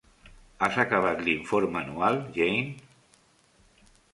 Has 0.67 0.77
acabat 0.83 1.21
l'informe 1.27 1.79
anual, 1.83 2.19
Jane? 2.39 2.67